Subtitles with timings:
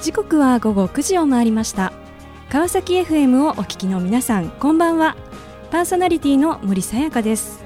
[0.00, 1.92] 時刻は午後9時を回りました。
[2.48, 5.14] 川崎 FM をお聞きの皆さんこんばんは。
[5.70, 7.62] パーソナリティの森さやかです。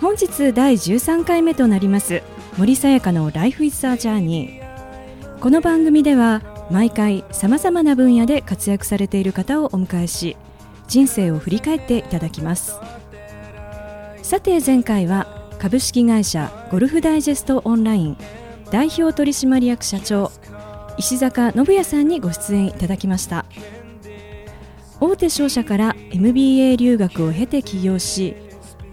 [0.00, 2.22] 本日第13回目となります
[2.56, 4.60] 森さやかの Life is a Journey
[5.40, 6.40] この番組では
[6.70, 10.36] 毎回さまざまな分野で活躍されている方をお迎えし
[10.86, 12.78] 人生を振り返っていただきます。
[14.22, 15.26] さて前回は
[15.58, 18.16] 株式会社ゴルフダイジェストオンライン
[18.70, 20.30] 代表取締役社長
[20.98, 23.46] 石坂信也さんにご出演いただきました。
[25.00, 28.34] 大手商社から MBA 留学を経て起業し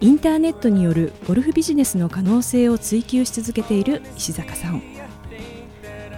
[0.02, 4.84] インターネットによるゴルフビジネスの可能性を追求し続けている石坂さん。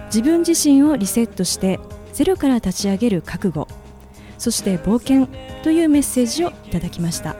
[0.06, 1.80] 自分自身をリセットして
[2.12, 3.68] ゼロから立ち上げる覚悟
[4.38, 5.28] そして冒険
[5.62, 7.36] というメッセージをいただきました。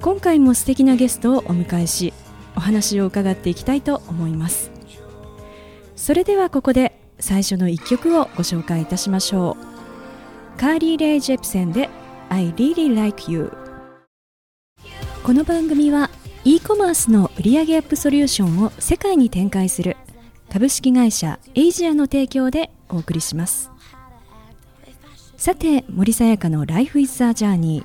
[0.00, 2.12] 今回も素敵なゲストをお迎えし
[2.56, 4.71] お話を伺っていきたいと思います。
[6.02, 9.56] それではここで最初の一曲をご紹介いたしましょ
[10.56, 10.58] う。
[10.58, 11.88] カーリー・レイ・ジェプセンで
[12.28, 13.52] I really like you
[15.22, 16.10] この番組は
[16.42, 19.96] e コマースの売上アップソリューションを世界に展開する
[20.50, 23.70] 株式会社エイジアの提供でお送りします。
[25.36, 27.84] さて森さやかの Life is a Journey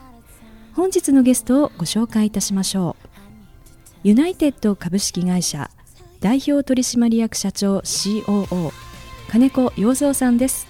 [0.74, 3.10] 本日のゲストをご紹介いたしましょう。
[4.04, 5.70] ユナイテッド株式会社
[6.20, 8.72] 代表取締役社長 COO
[9.30, 10.68] 金子洋三さんです。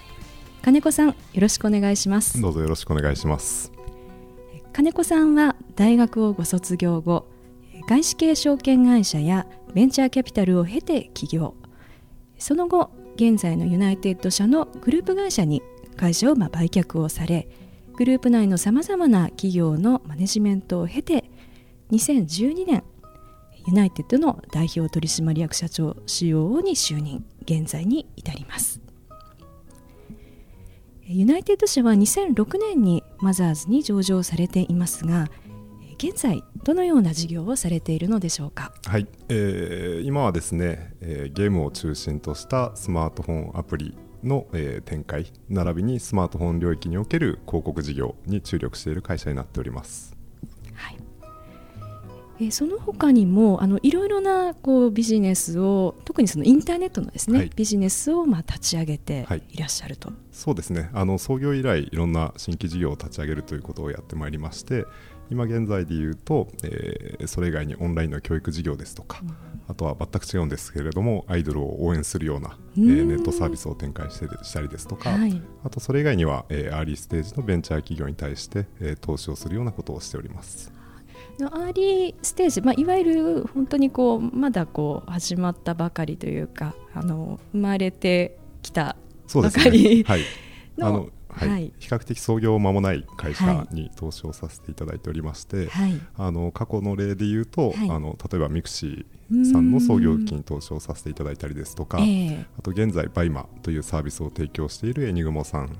[0.60, 2.40] 金子さんよろしくお願いします。
[2.40, 3.72] どうぞよろしくお願いします。
[4.74, 7.26] 金子さんは大学をご卒業後
[7.88, 11.54] 外資系証券会社やベンチャーキャピタルを経て起業。
[12.38, 15.62] その後現在のユナイテッド社のグループ会社に
[15.96, 17.48] 会社をま売却をされ
[17.96, 21.24] グループ内のさまざまな企業のマネジメントを経て
[21.90, 22.84] 2012年
[23.68, 28.80] ユナイテッドの代表取締役社長 COO に就任現在に至ります。
[31.04, 35.28] ユナイテッド社は2006年にマザーズに上場されていますが
[35.98, 38.72] 現在どのような事業をされているのでしょうか？
[38.86, 43.94] はい、えー、今はですね、えー、ゲームを中心としたスマートフォンアプリ
[44.24, 50.17] の、えー、展開並びにスマートフォン領域における広告事業に注力している会社になっております。
[52.40, 59.58] えー、その他にもあのいろいろなこうビジネスを特にそのインターネットのですね、はい、ビジネスをまあ立ち上げてい。
[59.58, 60.90] らっしゃると、はい、そうですね。
[60.92, 64.86] あの創業以来いろんな新規事業を立ち上げるということをやってまいりまして
[65.30, 69.34] 今現在でいうと、えー、それ以外にオンラインの教育事業ですとか、うん、
[69.68, 80.72] あとは全く違うんですけれどもアイドルを応援するような、えー、ネットサービスを展開してしたりですとか、はい、あとそれ以外には、えー、アーリーステージのベンチャー企業に対して、えー、投資をするようなことをしております。
[81.46, 88.96] アーリーステージ、まあ、いわゆる本当にこうまだこう始まったばかりというかあの生まれてきた
[89.34, 90.22] ばかり、ね、はい、
[90.80, 105.78] あのはい、はい、比較的創業間もない会社に投資をさせていただいておりまして、はい、あの過去の例で言うと、はい、あの例えばミクシーさんの創業期に投資をさせていただいたりですとか、あと現在 BUYMA というサービスを提供しているエニグモさん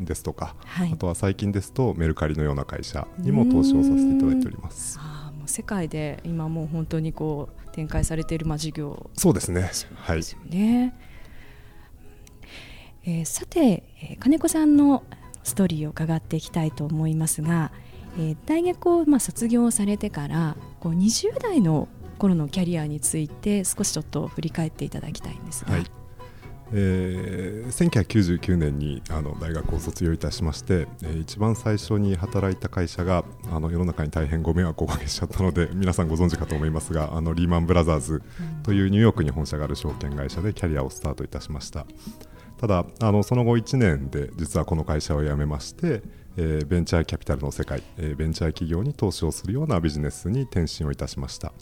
[0.00, 4.98] ですとか、はい、あとは最近ですとメルカリのような会社にも投資をさせていただいております。
[5.00, 9.70] あもう世界で今もう本当にこう展開されているまあ事業、そうですね。
[9.96, 10.20] はい。
[10.48, 10.94] ね。
[13.06, 15.02] えー、さて、えー、金子さんの
[15.42, 17.70] ストーリーを伺っていきたいと思いますが、
[18.16, 21.88] えー、大学をまあ卒業されてからこう20代の
[22.18, 25.72] 頃のキャリアについて少しちょっと振り返っていただきたいんですが。
[25.72, 26.03] はい
[26.72, 38.22] えー、1999年にあの大学を卒業いたしまして、えー、一番最初に働いた会社があの世の中に大変ご迷惑をおかけしちゃったので 皆さんご存知かと思いますがあのリーマンブラザーズ
[38.62, 41.86] というニューヨークに本社がある証券会社でキャリアをスタートいたしました。
[42.58, 46.02] ただあのその後1年で実はこの会社を辞めまして、
[46.36, 51.52] えー、ベンチャーキャピタルの世界、えー、ベンチャー企業に投資をするようなビジネスに転身をいたしました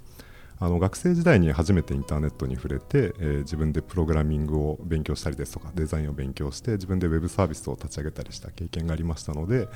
[0.62, 9.66] あの学生時代に初めてインターネットに触れて、えー、自分でプログラミングを勉強したりですとかデザインを勉強して自分でウェブサービスを立ち上げたりした経験がありましたので、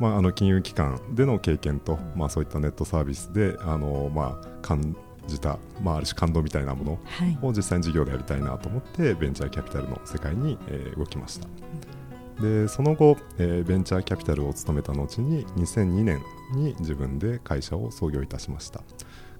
[0.00, 4.96] まあ、あの金融機関での経験と、まあ、そういったネットサービスであの、まあ、感
[5.28, 6.98] じた、まあ、ある種感動みたいなも
[7.40, 11.46] のを実際に事業でやりたいなと思って、ベンチャーキャピタルの世界に、えー、動きました。
[12.40, 16.20] でその後、えー、ベンチャーキャピタルを務めた後に2002年
[16.52, 18.82] に自分で会社を創業いたしました。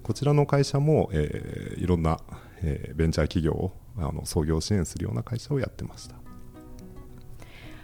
[0.07, 2.21] こちらの会社も、えー、いろんな、
[2.61, 6.15] えー、ベンチャー企業をあの創業支援するような会社をやってました。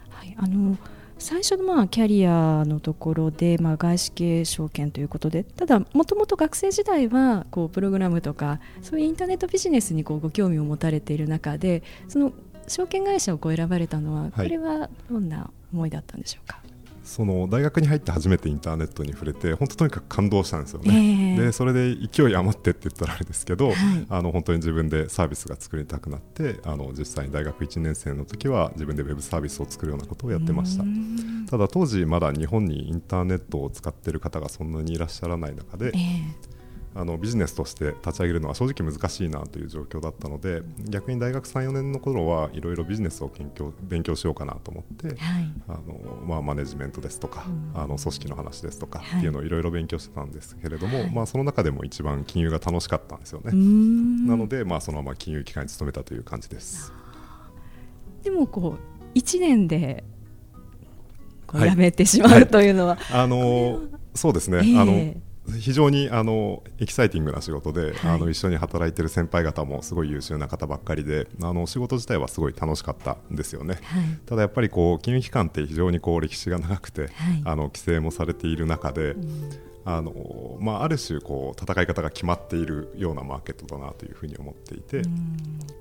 [0.09, 0.77] はい、あの
[1.19, 12.31] 最初のまあキャリアのところで、まあ、外資系証券ということでただもともと学生時代はこうプログラムとかそういうインターネットビジネスにこうご興味を持たれている中でその
[12.67, 16.61] 証券会社をこう選ばれたのは、これはどんな思いだったんでしょうか？
[17.03, 23.75] その大学に入って初めてインターネットに触れて本当とにかく感動したんですよね、えー、でそれで勢い余ってって言ったらあれですけど、はい、
[24.09, 30.83] あの本当に自分でサービスが作りたくなってあの実際に大学1年生の時は自分でウェブサービスを作るようなことをやってました。
[31.49, 36.53] ただ当時まだ日本にインターネットを使っている方がそんなにいらっしゃらない中で、えー
[36.95, 45.17] あのビジネスとして立ち上げるのは正直難しいなという状況だったので逆に大学3、4年の頃はいろいろビジネスを勉強勉強しようかなと思って、はい、
[45.67, 53.51] あのまあ、マネジメントですとか、うん、あの組織の話ですとかっていうのをいろいろ勉強してたんですけれども、はい、まあ、その中でも一番金融が楽しかったんですよね。
[54.27, 56.91] なので、まあ、そのまま金融機関に勤めたという感じです。
[58.23, 60.03] でもこう1年で
[61.51, 63.81] 辞めてしまうというのは、あの
[64.15, 65.13] そうですね、えー、あの
[65.51, 77.11] 非常にあのエキサイティングな仕事で、はい、あの一緒に働いている先輩方もすごい優秀な方ばっかりであの仕事自体はすごい楽しかったんですよね、はい、ただやっぱりこう金融機関って非常にこう歴史が長くて、はい、
[77.43, 79.49] あの規制もされている中で、うん、
[79.85, 85.01] あのまあ、ある種こう戦い方が決まっているようなマーケットだなというふうに思っていて、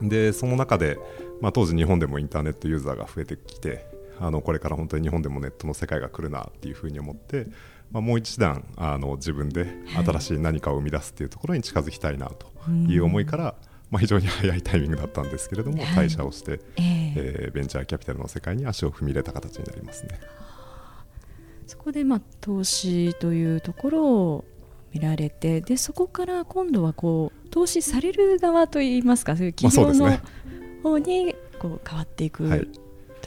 [0.00, 0.98] うん、でその中で、
[1.40, 3.86] まあ、当時日本でもインターネットユーザーが増えてきて
[4.18, 7.46] あのこれから本当に日本でもネットの世界が来るなっていうふうに思って
[7.92, 9.66] まあ、もう一段あの自分で
[10.04, 12.50] 新しい何かを生み出すっていうところに近づきたいなと
[12.88, 13.54] いう思いから、
[13.90, 20.20] まあ、非常に早いタイミングだったんですけれども、退社をして、えベンチャーキャピタルの世界に足を踏み入れた形になりますね。
[21.66, 24.44] そこで、まあ、投資というところを
[24.92, 30.18] 見られてでそこから今度はこう投資される側といいますかそういう企業の
[30.82, 32.68] 方にこう変わっていく、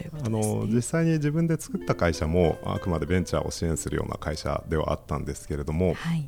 [0.04, 6.28] はいあの実際に自分で作った会社もあくまでベンチャーを支援するような会社ではあったんですけれども、はい、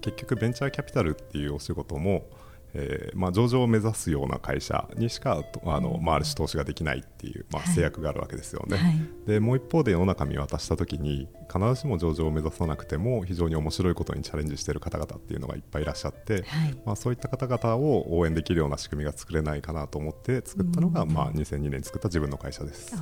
[0.00, 2.28] 結局ベンチャーキャピタルっていうお仕事も
[2.74, 16.44] えーまあ、上場を目指すような会社にしかあの、まあ、ある種投資ができないっていう、まあ、制約があるわけですよね、はい、でもう一方で世の中見渡した時に必ずしも上場を目指さなくても非常に面白いことにチャレンジしている方々っていうのがいっぱいいらっしゃって、はい、
[16.86, 22.94] まあ、そういった方々を応援できるような仕組みが作れないかなと思って作ったのが、まあ、2002年に作った自分の会社です。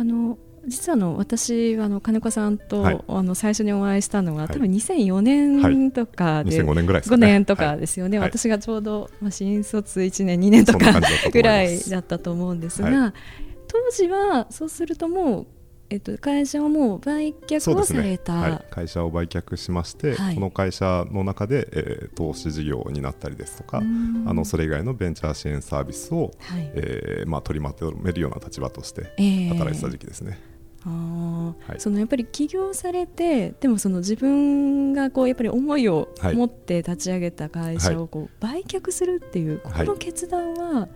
[0.00, 7.16] あの実はの私はあの金子さんと、はい、あの最初にお会いしたのは、はい、多分2004年とかで、はい、2005年ぐらいですね。
[7.16, 11.00] 5年とかですよね、私がちょうど、まあ、新卒1年2年とか
[11.32, 13.14] ぐらいだったと思うんですが、
[13.66, 15.46] 当時はそうするともう
[15.90, 18.40] えっと、会社をもう売却をされた、ね。
[18.40, 23.82] はい、会社を売却しまして、はい、この会社の中で、えー、投資事業になったりですとかあ
[24.34, 29.04] のそれ以外のベンチャー支援サービスを、はい、えー、まあ、取りまとめるような立場として
[29.48, 30.38] 働いてた時期ですね。
[30.86, 30.90] えー。
[30.90, 40.88] あはい、そのやっぱり起業されてでもその自分がこうやっぱり思いを持って立ち上げた会社をこう売却するっていう、ここの決断は、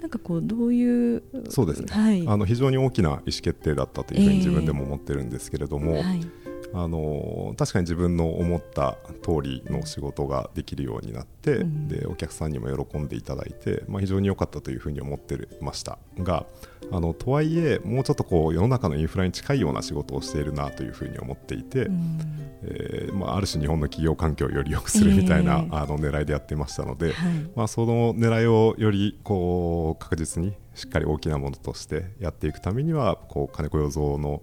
[0.00, 16.46] なんかこうどういうそうですね、はい、あの非常に大きな意思決定だったというふうに自分でも思ってるんですけれども、えーはいあの確かに自分の思った通りの仕事ができるようになって、うん、でお客さんにも喜んでいただいて、まあ、非常に良かったというふうに思ってましたが
[16.90, 22.18] あのとはいえもうちょっとこう世の中のインフラに近いような仕事をしているなというふうに思っていて、うん、
[22.62, 34.42] えー、まあ、ある種日本の企業環境をより良くするみたいな、えー、あの狙いでやってましたので、はい、まあ、その狙いをよりこう確実にしっかり大きなものとしてやっていくためにはこう金子与蔵の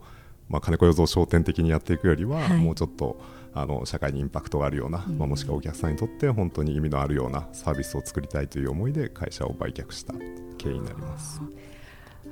[0.50, 3.22] まあ、金子与蔵商店的にやっていくよりは、はい、もうちょっと
[3.54, 10.14] あの社会にインパクトがあるような、まあ、もしくはお客さんにとって本当に意味のあるようなサービスを作りたいという思いで会社を売却した
[10.58, 11.42] 経緯になります。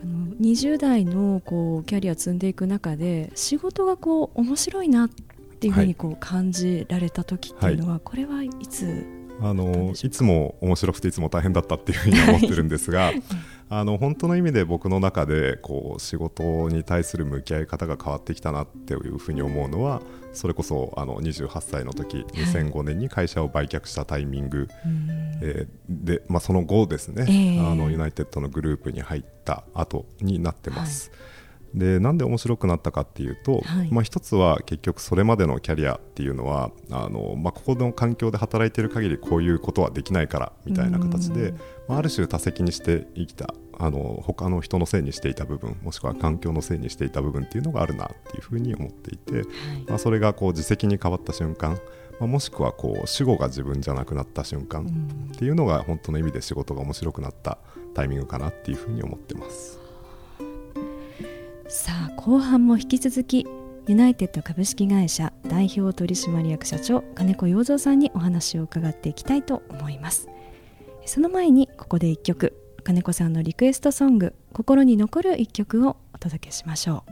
[0.04, 9.06] あの20代のこうキャリア積んでいく中で仕事がこう面白いなっていうふうにこう感じられた時っていうのは、はい、これはいつ
[9.42, 13.12] あのいつも面白くていつも大変だったっていうふうに思ってるんですが、
[13.70, 20.02] あの本当の意味で僕の中でこう仕事に対する向き合い方が変わってきたなっていうふうに思うのは
[20.34, 24.68] それこそあの28歳の時2005年に会社を売却したタイミング、はい、
[25.42, 31.10] えー、で、まあ、その後ですね、えー、あのユナイテッドのグループに入った後になってます。
[31.10, 31.37] はい
[31.74, 41.54] でなんで面白くなったかっていうと、はい、まあ、一つは結局それまでのキャリアっていうのはあの、まあ、ここの環境で働いている限りこういうことはできないからみたいな形で、
[41.88, 49.46] まあ、ある種多責にして生きたあの他の人のせいにしていた部分もしくは環境のせいにしていた部分っていうのがあるなっていうふうに思っていて、はい、
[49.88, 51.78] まあ、それがこう自責に変わった瞬間
[52.20, 54.86] まあ、もしくはこう主語が自分じゃなくなった瞬間
[55.34, 57.58] っていうのが本当の意味で仕事が面白くなった
[57.94, 59.87] タイミングかなっていうふうに思ってます。
[61.70, 63.46] さあ後半も引き続き
[63.88, 70.30] ユナイテッド株式会社代表取締役社長金子洋三さんにお話を伺っていきたいと思います。
[71.06, 77.12] その前にここで一曲金子さんのリクエストソング心に残る一曲をお届けしましょう。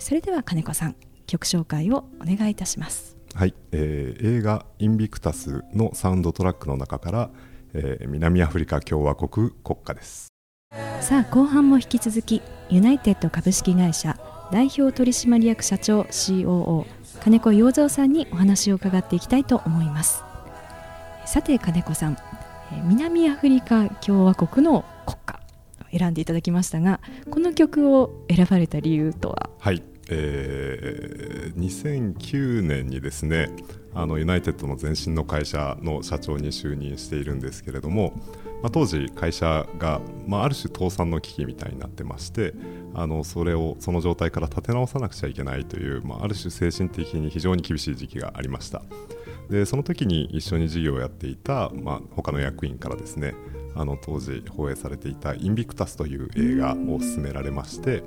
[0.00, 0.96] それでは金子さん
[1.26, 3.16] 曲紹介をお願いいたします。
[3.34, 7.30] はい、えー、映画インビクタスのサウンドトラックの中から、
[7.74, 10.31] えー、南アフリカ共和国国歌です。
[11.00, 14.18] さあ後半も引き続きユナイテッド株式会社
[14.50, 16.86] 代表取締役社長 COO
[17.20, 20.24] 金子洋三さんにお話を伺っていきたいと思います。
[21.26, 22.16] さて金子さん
[22.84, 25.40] 南アフリカ共和国の国歌
[25.96, 27.00] 選んでいただきましたが
[27.30, 29.50] この曲を選ばれた理由とは？
[29.58, 33.50] はいえー、2009年にですね
[33.94, 38.14] あのユナイテッドの前身の会社の社長に就任しているんですけれども、
[38.62, 42.54] まあ、当時会社が、まあ、ある種倒産の危機みたいになってまして
[42.94, 48.82] あのそれをその状態から立て直さなくちゃいけないという、まあ、ある種精神的に非常に厳しい時期がありました。
[49.50, 53.34] でその時に一緒に事業をやっていた、まあ、他の役員からですね
[53.74, 58.02] あの当時放映されていた「インビクタス」という映画を勧められまして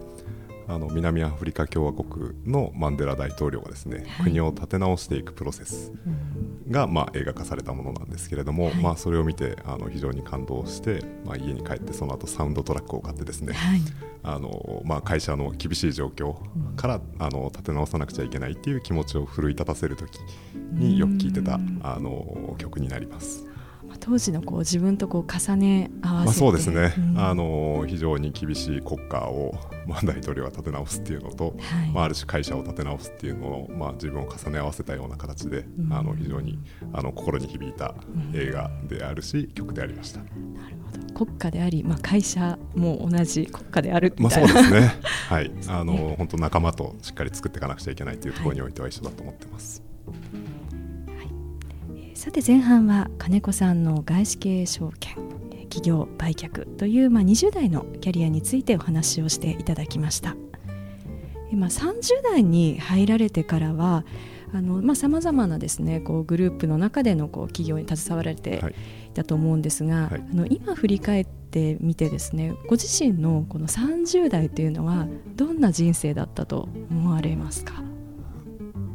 [0.67, 5.91] あの南アフリカ共和国のマンデラ大統領がですね、はい、国を立て直していくプロセス
[6.69, 13.81] が、まあ、映画化されたものなんですけれども、はい、まあ、それを見てあの非常に感動して、まあ、家に帰ってその後サウンドトラックを買ってですね、はい、
[14.23, 16.35] あのまあ、会社の厳しい状況
[16.75, 20.19] から、あの立て直さなくちゃいけないっていう気持ちを奮い立たせる時
[20.71, 23.45] によく聴いてたあの曲になります。
[23.99, 29.53] 当時のこう自分とこう重ね合わせて、まあ、そうですね、うん、あの非常に厳しい国家を、
[29.87, 36.59] まあ、大統領が立て直すっていうのと、はい、まあ、ある種会社を立て直すっていうのを、まあ、自分を重ね合わせたような形で、うん、あの非常に
[36.93, 37.95] あの心に響いた
[38.33, 40.19] 映画であるし、うん、曲でありました。
[40.19, 41.25] なるほど。
[41.25, 44.95] 国家であり、まあ、会社も同じ国家であるまあ、そうですね、
[45.29, 49.81] はい、あの本当仲間としっかり作っていかなくちゃいけないというところにおいては一緒だと思ってます。
[50.05, 50.44] はい
[52.15, 55.15] さて前半は金子さんの外資系証券
[55.69, 60.37] 企業売却という、まあ、20代のキャリアについてお話をしていただきました。
[61.51, 64.05] 今30代に入られてからは
[64.95, 68.63] さまざ、まなですねこうグループの中でのこう企業に携わられて
[69.11, 69.11] い。
[69.13, 77.83] たと思うんですが、はい、あの今振り返ってみてですねご自身のこの30代というのはどんな人生だったと思われますか？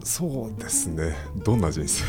[0.02, 1.14] そうですね。
[1.44, 2.04] どんな人生？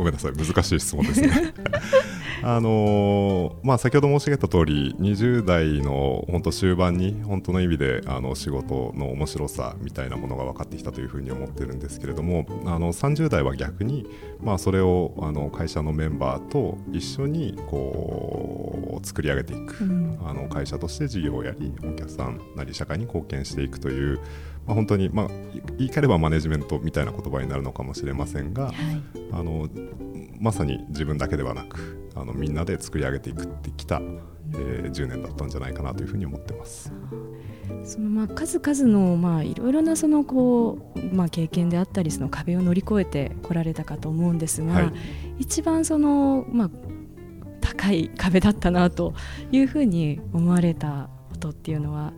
[0.00, 0.32] ごめんなさい。
[0.32, 1.54] 難しい質問ですね。
[2.42, 14.06] あのー、まあ、先ほど申し上げた通り20代の本当終盤に本当の意味であの仕事の面白さみたいなものが分かってきたというふうに思ってるんですけれどもあの30代は逆に、
[14.42, 24.18] まあ、それをあの会社のメンバーと一緒にこう作り上げていく、うん、あの会社として事業をやりお客さんなり社会に貢献していくという
[24.70, 25.28] まあ、本当に、まあ、
[25.78, 28.74] 言い換えればマネジメントみたいな言葉になるのかもしれませんが、はい、
[29.32, 29.68] あの
[30.38, 36.92] まさに自分だけではなくあのみんなで作り上げていくってきた、えー、10年だったんじゃないかなというふうに思ってます。
[37.84, 44.92] そのまあ数々のまあいろいろなそのこうまあ経験であったりその壁を乗り越えてこられたかと思うんですが、はい、
[45.38, 46.70] 一番そのまあ
[47.60, 49.14] 高い壁だったなと
[49.50, 52.12] いうふうに思われたことっていうのは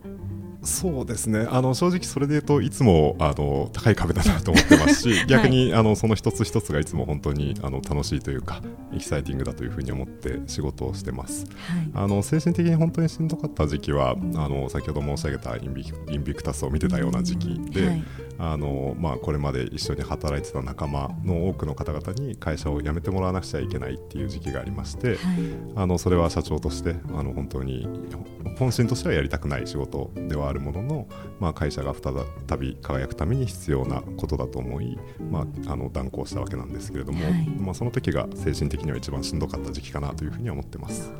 [0.63, 1.45] そうですね。
[1.49, 8.61] あの正直それで言うといつもあの高い壁だなと思ってますし逆に、はい、あのその一つ一つがいつも本当にあの楽しいというか
[8.93, 18.03] エキサイティングだというふうに思って仕事をしてます、はい、あの精神的に本当にしんどかった時期は、あの先ほど申し上げたインビインビクタスを見てたような時期で、はい、
[18.39, 25.17] あのまあ、これまで一緒に働いてた仲間の多くの方々に会社を辞めてもらわなくちゃいけないっていう時期がありまして、
[25.75, 27.87] あのそれは社長としてあの本当に
[28.57, 31.07] 本心としてはやりたくない仕事ではあるものの、
[31.39, 34.97] まあ、会社が再び輝くために必要なことだと思い、
[35.31, 41.11] まあ、あの断行したわけなんですけれども、はい、まあ、その時が精神的には一番しんどかった時期かなというふうには思ってます。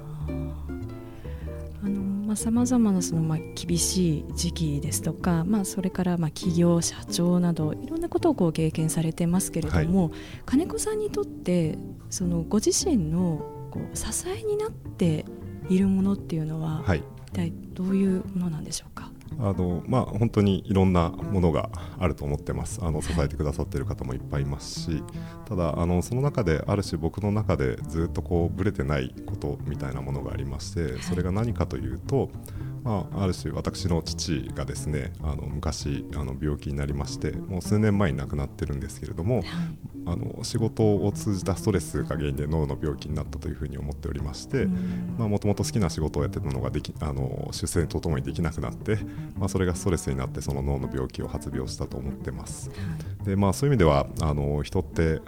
[2.35, 10.11] さまざ、まなそのまあ厳しい時期ですとか、まあ、それからまあ企業社長などいろんなことをこう経験されてますけれども、はい、
[10.47, 11.77] 金子さんにとって
[12.09, 15.25] そのご自身のこう支えになって
[15.69, 19.11] いるものっていうのは、はい、一体どういうものなんでしょうか？
[19.39, 22.79] あのまあ、本当にいろんなものがあると思ってます。
[22.83, 25.03] あの支えてくださってる方もいっぱいいますし。
[25.45, 32.29] ただあのその中である種僕の中でずっとこうぶれてないことみたいなものがありましてそれが何かというと、
[32.83, 39.41] まあ、ある種私の父がですねあの昔あの病気になりましてもう数年前に亡くなってるんですけれども、
[40.05, 44.67] あの仕事を通じたストレスが原因で脳の病気になったというふうに思っておりまして
[45.17, 48.97] もともと好きな仕事をやってたのができあの出世とともにできなくなって、
[49.37, 52.69] まあ、それがストレスになってその脳の病気を発病したと思ってます。
[53.23, 55.21] でまあ、そういう意味ではあの人って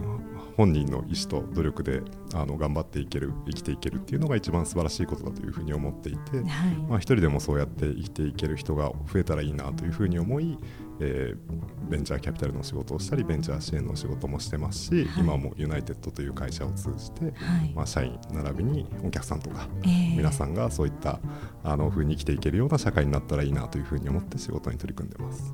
[0.57, 2.01] 本人の意思と努力で
[2.33, 6.45] あの頑張っていける生きていけるっていうのが一番素晴らしいことだというふうに思っていて、はい、
[6.87, 10.57] まあ、一人でもそうやって生きていける人が増えたらいいなというふうに思い、
[11.01, 17.31] えー、ベンチャーキャピタルの仕事をしたりベンチャー支援の仕事もしてますし、はい、今もユナイテッドという会社を通じて、は
[17.65, 21.19] い、まあ、社員並びにお客さんとか、えー、皆さんがそういった
[21.63, 25.53] あのふうに生きていけるような社会になったらいいなというふうに思って仕事に取り組んでます。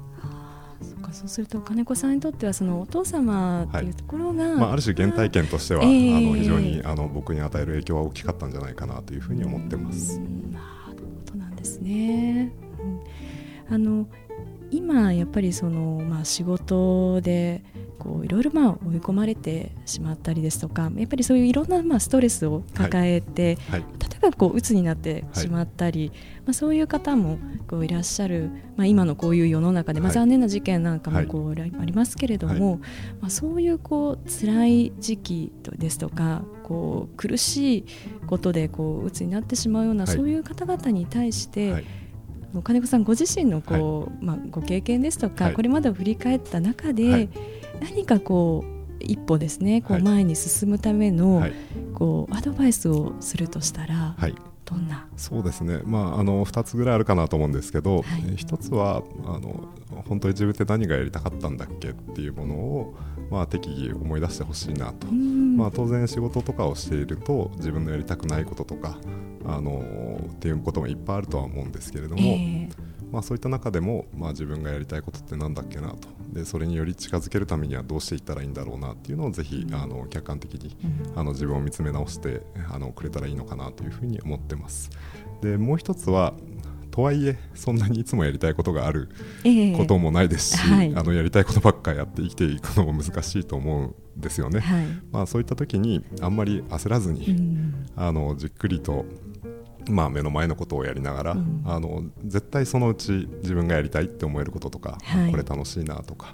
[0.82, 10.20] そうかそうすると金子さんにとってはそのお父様っていうところが、はい、まあ、ある種原体験としては、えー、あの非常にあの僕に与える影響は大きかったんじゃないかなというふうに思ってます。
[10.20, 10.60] な
[10.96, 12.52] るほどなんですね、
[13.70, 14.08] うん、あの
[14.72, 17.64] 今やっぱりその、まあ、仕事で
[18.02, 23.80] こういろいろまあ追い込まれてしまったりですとかやっぱりそういういろんなまあストレスを抱えて、はい。
[23.82, 23.90] はい、
[24.22, 26.18] 例えばこう鬱になってしまったり、はい、ま
[26.48, 32.80] あ、そういう方もこういらっしゃる、まあ、今のこういう世の中で、まあ、残念な事件なんかもこうありますけれども、
[33.20, 37.86] まあ、そういうこう辛い時期ですとかこう苦しい
[38.26, 41.84] ことでこう鬱になってしまうような、そういう方々に対して、
[42.64, 47.30] 金子さんご自身のこう、まあ、ご経験ですとか、これまでを振り返った中で、
[47.82, 51.54] 何かこう一歩ですねこう前に進むための、はい、
[51.94, 54.36] こうアドバイスをするとしたら、はい、
[54.66, 55.08] どんな？
[55.18, 58.04] そうですね、まあ、あの2つぐらいあるかなと思うんですけど、はい、
[58.36, 59.68] 1つはあの
[60.08, 62.96] 本当に自分って何がやりたかったんだっけっていうものを、
[63.30, 68.98] まあ、適宜思い出してほしいなと、まあ、当然仕事とかをしていると自分のやりたくないこととか
[69.46, 72.72] あのっていうこともいっぱいあるとは思うんですけれども、えー、
[73.12, 80.76] まあ、そういった中でも、まあ、自分がやりたいことって何だっけなとでそれにより近づけるためにはどうしていったらいいんだろうなっていうのをぜひ、あの客観的に、
[81.16, 84.90] あの自分を見つめ直してあのくれたらいいのかなというふうに思ってます。
[85.42, 86.34] でもう一つは
[86.92, 89.10] とはいえそんなにいつもやりたいことがある
[89.78, 94.60] こともないですし、えーはい、あのやりたいことばっかりやって生きていくのも難しいと思うんですよね。
[94.60, 99.06] はい、まあ、そういった時にあんまり焦らずに、うん、あのじっくりと
[99.90, 106.34] まあ、目の前のことをやりながら、うん、あの絶対そのうち自分がやりたいって思えることとか、はい、これ楽しいなとか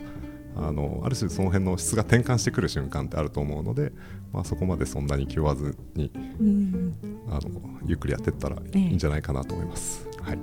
[0.55, 3.91] あのある種その辺の質が転換してくる瞬間ってあると思うので、
[4.33, 6.95] まあ、そこまでそんなに気負わずに、うん、
[7.29, 7.49] あの
[7.85, 10.07] ゆっくりやっていったらいいんじゃないかなと思います。
[10.13, 10.39] ええ、はい。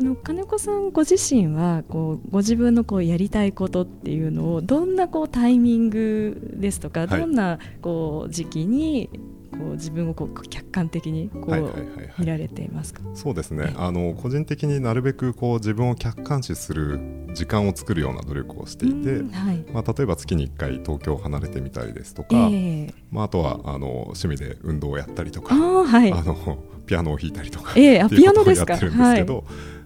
[0.00, 9.08] あの金子さんご自身はこうご自分のこうやりたいことっていうのをどんなこうタイミングですとか、はい、どんなこう時期に
[9.56, 11.72] こう自分をこう客観的にこう
[12.18, 13.00] 見られていますか？
[13.14, 17.00] そうですね、あの個人的になるべくこう自分を客観視する
[17.34, 29.44] 時間を作るような努力をしていて、はい、まあ、例えば月に1回東京を離れてみたりですとか、えー、まあ、あとはあの趣味で運動をやったりとかあ、はい、あの ピアノを弾いたりとか、えー、っていうことをやってるんですけど、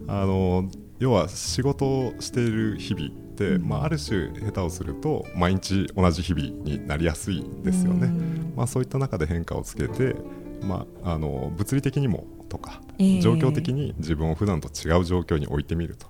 [0.09, 3.11] あの要は仕事をしている日々、
[3.59, 8.11] まあ、ある種下手をすると毎日同じ日々になりやすいんですよね。
[8.57, 10.17] まあ、そういった中で変化をつけて、
[10.63, 12.81] まあ、あの物理的にもとか、
[13.21, 16.07] 状況的に自分を普段と違う状況に置いてみると、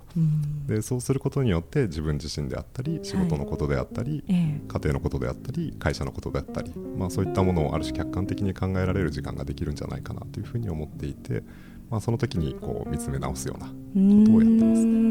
[0.67, 11.43] でそうすることによって自分自身であったり仕事のことであったり、はい、家庭のことであったり会社のことであったり、まあ、そういったものをある種客観的に考えられる時間ができるんじゃないかなというふうに思っていて、
[11.89, 13.73] まあ、その時にこう見つめ直すようなこ
[14.25, 15.08] とをやってます。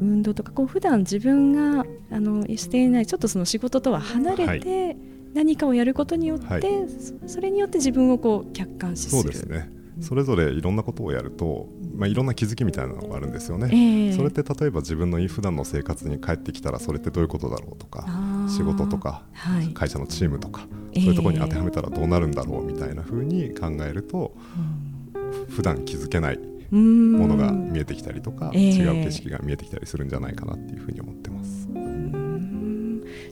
[0.00, 4.96] 運動とかこう普段自分があのしていないちょっとその仕事とは離れて、
[5.34, 6.62] 何かをやることによって、はい、
[7.26, 9.22] それによって自分をこう客観視する。
[9.22, 9.76] そうですね。
[10.00, 18.06] それぞれいろんなことをやると、まあ、いろんな気づきみたいなのがあるんですよね、えー、それって例えば自分の普段の生活に帰ってきたらそれってどういうことだろうとか
[18.48, 24.34] 仕事とか、はい、会社のチームとか、そういうところに当てはめたらどうなるんだろうみたいなふうに考えると、
[25.14, 26.38] うん、普段気づけない
[26.70, 31.68] ものが見えてきたりとか、違う景色が見えてきたりするんじゃないかなっていうふうに思ってます。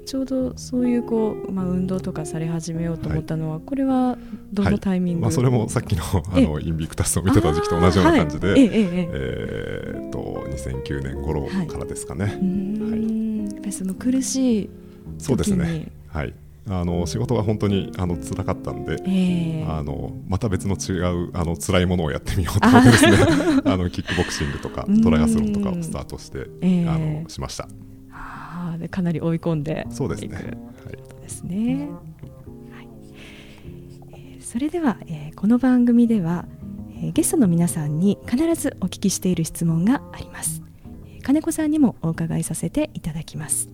[0.06, 4.18] ちょうどそういうこう、まあ、運動とかされ始めようと思ったのは、はい、これは
[4.52, 10.18] どのタイミング、はい、まあ、それもさっきのあのインビクタスを見てた時期と同じような感じで、はい、えええー、と
[10.50, 12.24] 2009年頃からですかね。
[12.26, 14.70] はい、やっぱりその苦しい
[15.18, 15.88] そうですね。
[16.08, 16.34] はい
[16.68, 23.12] あの仕事が本当にあの辛かったんで、えー、あのまた別の違うあの辛いものをやってみようと思ってですね
[23.66, 27.68] あのキックボクシングとかトライアスロンとかをスタートして、えー、あのしました。
[28.10, 30.34] あでかなり追い込んでそうですね。
[30.36, 30.44] はい、
[31.22, 31.88] ですね。
[32.70, 32.88] はい
[34.12, 36.46] えー、それでは、えー、この番組では、
[36.96, 40.62] えー、ゲストの皆さんに必ずお聞きしている質問があります。
[41.22, 43.68] 金子さんにもお伺いさせていただきます。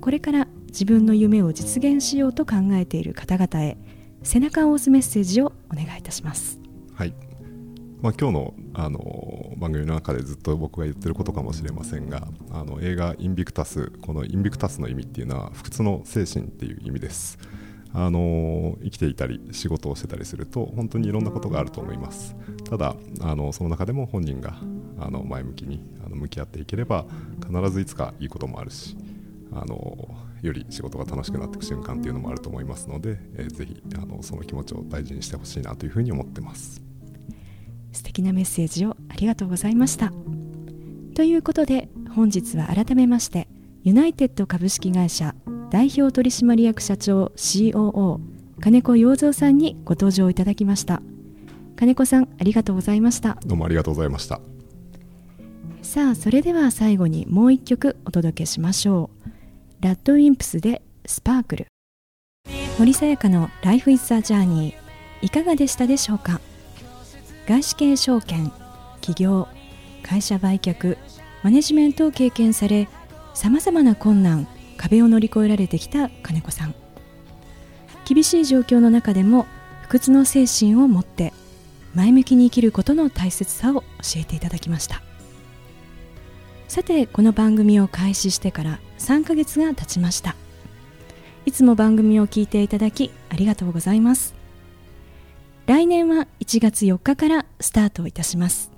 [0.00, 3.76] これから自分の夢を実現しようと考えている方々へ
[4.22, 6.60] 背中を押すメッセージをお願いいたします。
[6.94, 7.14] はい。
[8.00, 17.38] まあ、今日のあの番組の中でずっと僕が言ってることかもしれませんがあの映画「インビクタス」この「インビクタス」の意味っていうのは不屈の精神っていう意味です。
[17.92, 22.36] あの生きていたり仕事をしてたりすると本当にいろんなことがあると思います。
[22.68, 24.60] ただあのその中でも本人が
[25.00, 27.06] あの前向きにあの向き合っていければ
[27.44, 28.96] 必ずいつかいいこともあるし
[29.52, 30.08] あの
[30.42, 36.82] より仕事が楽しくなっていく瞬間っていうのもあると思いますので、えー、ぜひあのその気持ちを大事にしてほしいなというふうに思ってます。
[37.92, 40.12] 素敵なメッセージをありがとうございました。
[41.14, 43.48] ということで本日は改めまして
[43.82, 45.34] ユナイテッド株式会社
[45.70, 48.20] 代表取締役社長 COO
[48.60, 51.02] 金子洋三さんにご登場いただきました。
[51.76, 53.38] 金子さんありがとうございました。
[53.46, 54.40] どうもありがとうございました。
[55.82, 59.17] さあそれでは最後にもう一曲お届けしましょう
[59.80, 61.66] ラッドウィンプスでスパークル。
[62.80, 66.40] 森さやかのライフイズザジャーニーいかがでしたでしょうか？
[67.46, 68.50] 外資系証券
[69.00, 69.46] 起業
[70.02, 70.98] 会社売却
[71.44, 72.88] マネジメントを経験され
[73.34, 76.74] さまざまな困難壁を乗り越えられてきた金子さん。
[78.04, 79.46] 厳しい状況の中でも
[79.82, 81.32] 不屈の精神を持って
[81.94, 83.86] 前向きに生きることの大切さを教
[84.16, 85.02] えていただきました。
[86.66, 90.36] さてこの番組を開始してから3ヶ月が経ちました。
[91.46, 94.34] いつも番組を聞いていただきありがとうございます。
[95.66, 98.70] 来年は1月4日からスタートいたします。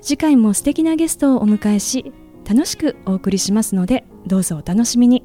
[0.00, 2.12] 次回も素敵なゲストをお迎えし
[2.48, 5.24] 楽しくお送りしますのでどうぞお楽しみに。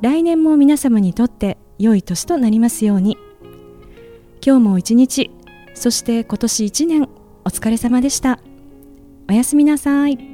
[0.00, 3.16] 来年も皆様にとって良い年となりますように。
[4.44, 5.30] 今日も一日
[5.74, 7.08] そして今年一年
[7.44, 8.40] お疲れ様でした。
[9.28, 10.33] おやすみなさい。